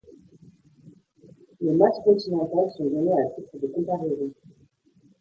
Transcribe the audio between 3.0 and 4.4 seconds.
à titre de comparaison.